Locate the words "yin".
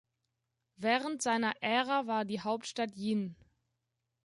2.95-3.35